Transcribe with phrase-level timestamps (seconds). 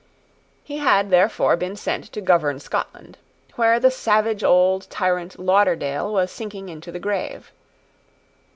[0.63, 3.19] He had therefore been sent to govern Scotland,
[3.55, 7.51] where the savage old tyrant Lauderdale was sinking into the grave.